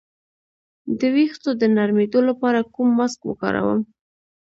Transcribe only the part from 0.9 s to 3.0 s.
د ویښتو د نرمیدو لپاره کوم